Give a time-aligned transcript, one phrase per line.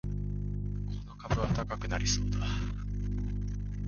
[0.03, 2.39] この株は高くなりそうだ